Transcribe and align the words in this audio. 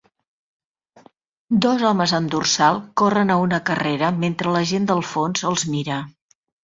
Dos 1.65 1.83
homes 1.89 2.15
amb 2.19 2.33
dorsal 2.35 2.81
corren 3.01 3.35
a 3.35 3.35
una 3.43 3.59
carrera 3.71 4.09
mentre 4.25 4.55
la 4.57 4.63
gent 4.71 4.89
del 4.93 5.05
fons 5.11 5.45
els 5.51 5.67
mira 5.75 6.01